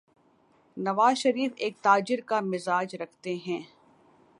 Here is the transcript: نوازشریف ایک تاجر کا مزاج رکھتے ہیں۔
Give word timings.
نوازشریف 0.77 1.51
ایک 1.57 1.77
تاجر 1.81 2.21
کا 2.25 2.39
مزاج 2.41 2.95
رکھتے 2.95 3.35
ہیں۔ 3.47 3.61